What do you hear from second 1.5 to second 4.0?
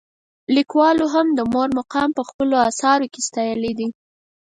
مور مقام په خپلو اثارو کې ستایلی دی.